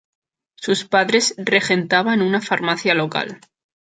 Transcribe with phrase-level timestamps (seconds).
[0.55, 3.39] Sus padres regentaban una farmacia local.